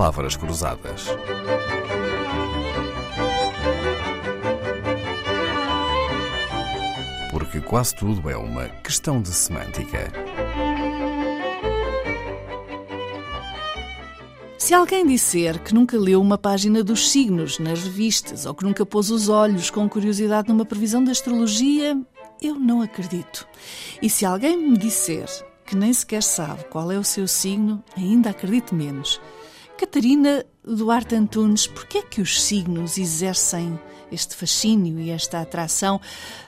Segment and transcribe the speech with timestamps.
[0.00, 1.08] palavras cruzadas.
[7.30, 10.10] Porque quase tudo é uma questão de semântica.
[14.56, 18.86] Se alguém disser que nunca leu uma página dos signos nas revistas ou que nunca
[18.86, 22.00] pôs os olhos com curiosidade numa previsão da astrologia,
[22.40, 23.46] eu não acredito.
[24.00, 25.28] E se alguém me disser
[25.66, 29.20] que nem sequer sabe qual é o seu signo, ainda acredito menos.
[29.80, 33.80] Catarina Duarte Antunes, porquê é que os signos exercem
[34.12, 35.98] este fascínio e esta atração,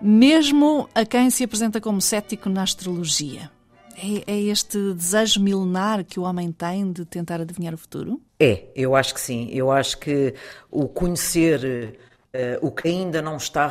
[0.00, 3.50] mesmo a quem se apresenta como cético na astrologia?
[3.96, 8.20] É, é, este desejo milenar que o homem tem de tentar adivinhar o futuro?
[8.38, 9.48] É, eu acho que sim.
[9.50, 10.32] Eu acho que
[10.70, 11.98] o conhecer
[12.32, 13.66] uh, o que ainda não está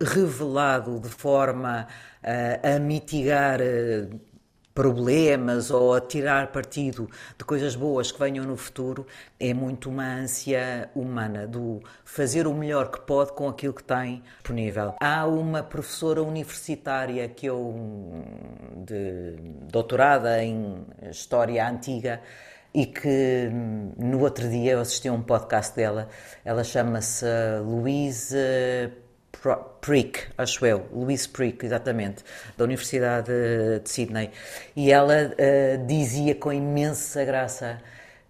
[0.00, 1.86] revelado de forma
[2.24, 4.20] uh, a mitigar uh,
[4.78, 9.04] problemas ou a tirar partido de coisas boas que venham no futuro
[9.40, 14.22] é muito uma ânsia humana do fazer o melhor que pode com aquilo que tem
[14.36, 14.94] disponível.
[15.00, 17.74] Há uma professora universitária que eu
[18.86, 19.34] de
[19.68, 22.20] doutorada em história antiga
[22.72, 23.50] e que
[23.98, 26.08] no outro dia eu assisti a um podcast dela.
[26.44, 27.26] Ela chama-se
[27.64, 28.36] Louise
[29.80, 32.24] Prick, acho eu, Louise Prick, exatamente,
[32.56, 33.30] da Universidade
[33.82, 34.30] de Sydney.
[34.74, 37.78] E ela uh, dizia com imensa graça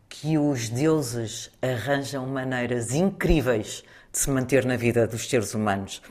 [0.09, 6.03] que os deuses arranjam maneiras incríveis de se manter na vida dos seres humanos.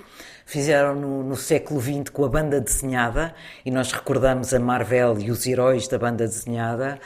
[0.46, 3.34] Fizeram no, no, século XX com a banda desenhada,
[3.66, 7.00] e nós recordamos a Marvel e os heróis da banda desenhada.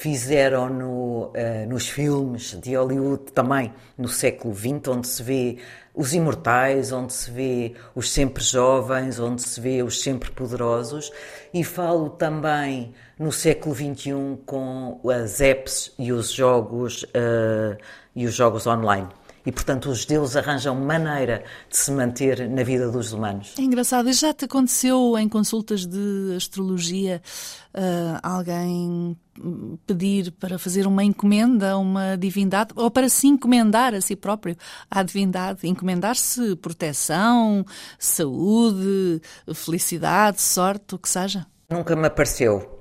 [0.00, 5.58] Fizeram no, uh, nos filmes de Hollywood também no século XX, onde se vê
[5.94, 11.12] os imortais, onde se vê os sempre jovens, onde se vê os sempre poderosos,
[11.52, 17.76] e falo também no século XXI com as apps e os jogos uh,
[18.16, 22.90] e os jogos online e, portanto, os deuses arranjam maneira de se manter na vida
[22.90, 23.54] dos humanos.
[23.58, 24.08] É engraçado.
[24.08, 27.22] E já te aconteceu em consultas de astrologia
[27.74, 29.16] uh, alguém
[29.86, 34.56] pedir para fazer uma encomenda a uma divindade ou para se encomendar a si próprio
[34.90, 37.64] à divindade, encomendar-se proteção,
[37.98, 39.22] saúde,
[39.54, 41.46] felicidade, sorte, o que seja?
[41.70, 42.79] Nunca me apareceu.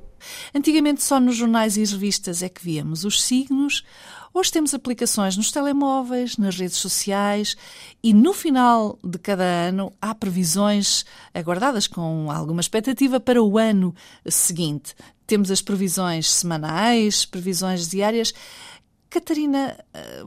[0.53, 3.83] Antigamente só nos jornais e revistas é que víamos os signos
[4.31, 7.57] Hoje temos aplicações nos telemóveis, nas redes sociais
[8.01, 11.03] e no final de cada ano há previsões
[11.33, 13.93] aguardadas com alguma expectativa para o ano
[14.27, 14.93] seguinte.
[15.25, 18.31] Temos as previsões semanais, previsões diárias.
[19.09, 20.23] Catarina, eh,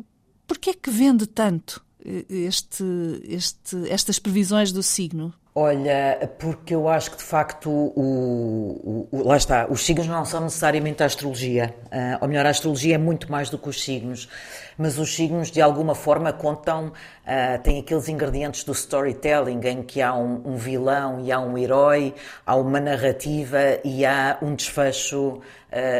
[0.48, 2.84] por que é que vende tanto eh, este,
[3.22, 5.32] este, estas previsões do signo?
[5.54, 10.24] Olha, porque eu acho que de facto, o, o, o, lá está, os signos não
[10.24, 13.84] são necessariamente a astrologia, uh, ou melhor, a astrologia é muito mais do que os
[13.84, 14.30] signos,
[14.78, 20.00] mas os signos de alguma forma contam, uh, têm aqueles ingredientes do storytelling em que
[20.00, 22.14] há um, um, vilão e há um herói,
[22.46, 25.42] há uma narrativa e há um desfecho uh,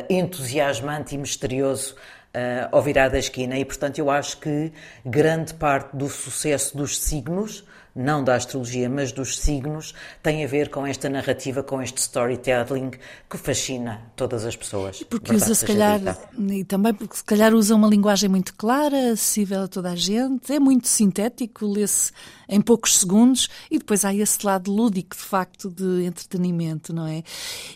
[0.09, 4.73] entusiasmante e misterioso uh, ao virar da esquina, e portanto eu acho que
[5.05, 10.71] grande parte do sucesso dos signos não da astrologia, mas dos signos, tem a ver
[10.71, 12.93] com esta narrativa, com este storytelling
[13.29, 15.03] que fascina todas as pessoas.
[15.03, 16.01] Porque usa, se calhar,
[16.39, 20.53] e também porque se calhar usa uma linguagem muito clara, acessível a toda a gente,
[20.53, 22.13] é muito sintético, lê-se
[22.49, 27.23] em poucos segundos e depois há esse lado lúdico, de facto, de entretenimento, não é?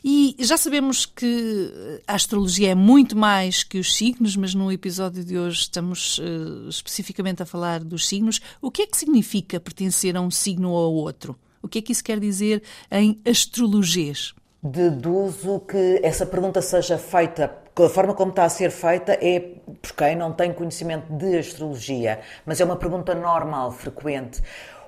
[0.05, 1.73] E já sabemos que
[2.07, 6.69] a astrologia é muito mais que os signos, mas no episódio de hoje estamos uh,
[6.69, 8.41] especificamente a falar dos signos.
[8.61, 11.37] O que é que significa pertencer ser a um signo ou a outro?
[11.63, 14.35] O que é que isso quer dizer em astrologês?
[14.63, 19.93] Deduzo que essa pergunta seja feita, a forma como está a ser feita é por
[19.97, 24.41] quem não tem conhecimento de astrologia, mas é uma pergunta normal, frequente.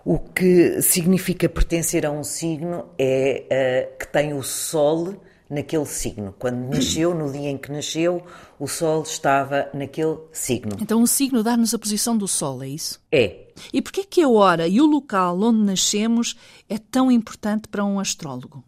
[0.04, 5.14] O que significa pertencer a um signo é uh, que tem o Sol
[5.48, 6.34] naquele signo.
[6.38, 8.22] Quando nasceu, no dia em que nasceu,
[8.58, 10.76] o Sol estava naquele signo.
[10.80, 13.00] Então o signo dá-nos a posição do Sol, é isso?
[13.10, 13.46] É.
[13.72, 16.36] E porquê que a hora e o local onde nascemos
[16.68, 18.62] é tão importante para um astrólogo?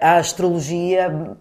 [0.00, 1.36] A astrologia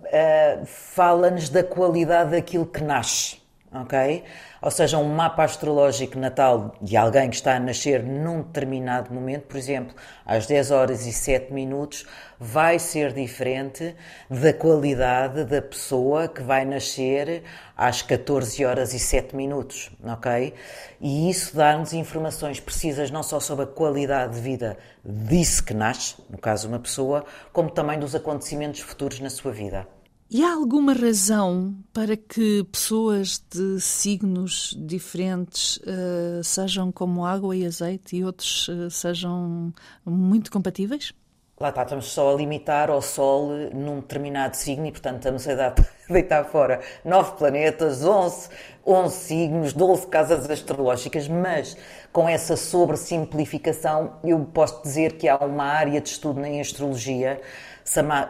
[0.66, 3.38] fala-nos da qualidade daquilo que nasce,
[3.74, 4.24] ok?
[4.62, 9.44] Ou seja, um mapa astrológico natal de alguém que está a nascer num determinado momento,
[9.44, 9.96] por exemplo,
[10.26, 12.06] às 10 horas e 7 minutos,
[12.40, 13.96] vai ser diferente
[14.30, 17.44] da qualidade da pessoa que vai nascer
[17.78, 20.54] às 14 horas e 7 minutos, ok?
[21.00, 26.16] E isso dá-nos informações precisas não só sobre a qualidade de vida disso que nasce,
[26.30, 27.24] no caso uma pessoa,
[27.54, 29.99] como também dos acontecimentos futuros na sua vida.
[30.32, 37.66] E há alguma razão para que pessoas de signos diferentes uh, sejam como água e
[37.66, 39.74] azeite e outros uh, sejam
[40.06, 41.14] muito compatíveis?
[41.62, 45.56] Lá está, estamos só a limitar ao Sol num determinado signo e, portanto, estamos a
[45.56, 45.76] dar,
[46.10, 48.48] deitar fora nove planetas, 11,
[48.88, 51.76] 11 signos, 12 casas astrológicas, mas
[52.14, 57.42] com essa sobressimplificação, eu posso dizer que há uma área de estudo em astrologia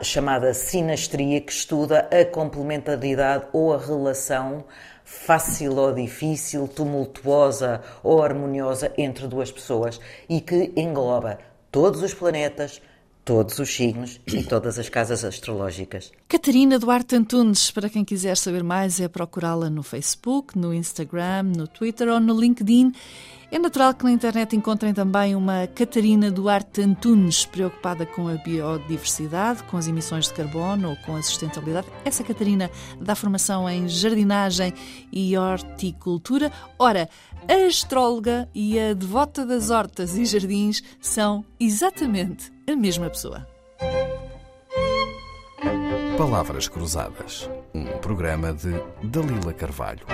[0.02, 4.64] chamada sinastria, que estuda a complementaridade ou a relação
[5.04, 11.38] fácil ou difícil, tumultuosa ou harmoniosa entre duas pessoas e que engloba
[11.72, 12.82] todos os planetas,
[13.30, 16.12] todos os signos e todas as casas astrológicas.
[16.28, 21.68] Catarina Duarte Antunes, para quem quiser saber mais, é procurá-la no Facebook, no Instagram, no
[21.68, 22.92] Twitter ou no LinkedIn
[23.52, 29.64] é natural que na internet encontrem também uma Catarina Duarte Antunes, preocupada com a biodiversidade,
[29.64, 31.88] com as emissões de carbono ou com a sustentabilidade.
[32.06, 32.70] Essa Catarina
[33.02, 34.74] dá formação em jardinagem
[35.12, 36.52] e horticultura.
[36.78, 37.10] Ora,
[37.48, 43.48] a astróloga e a devota das hortas e jardins são exatamente a mesma pessoa.
[46.18, 50.06] Palavras Cruzadas, um programa de Dalila Carvalho.